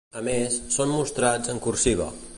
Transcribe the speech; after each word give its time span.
A 0.19 0.21
més, 0.27 0.55
són 0.77 0.95
mostrats 0.95 1.55
en 1.55 1.63
cursiva. 1.67 2.13